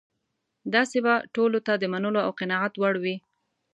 داسې 0.73 0.97
به 1.05 1.13
ټولو 1.35 1.59
ته 1.65 1.73
د 1.77 1.83
منلو 1.93 2.19
او 2.27 2.31
قناعت 2.39 2.73
وړ 2.77 2.95
وي. 3.03 3.15